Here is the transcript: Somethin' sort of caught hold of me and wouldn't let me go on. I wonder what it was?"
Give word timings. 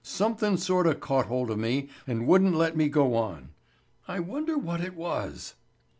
Somethin' 0.03 0.57
sort 0.57 0.87
of 0.87 0.99
caught 0.99 1.27
hold 1.27 1.51
of 1.51 1.59
me 1.59 1.87
and 2.07 2.25
wouldn't 2.25 2.55
let 2.55 2.75
me 2.75 2.89
go 2.89 3.13
on. 3.15 3.49
I 4.07 4.19
wonder 4.19 4.57
what 4.57 4.81
it 4.81 4.95
was?" 4.95 5.53